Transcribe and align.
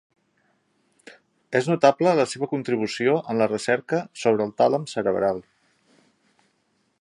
És 1.59 1.67
notable 1.71 2.13
la 2.19 2.25
seva 2.31 2.49
contribució 2.53 3.13
en 3.35 3.43
la 3.43 3.49
recerca 3.53 4.01
sobre 4.23 4.49
el 4.51 4.55
tàlem 4.63 4.89
cerebral. 4.97 5.45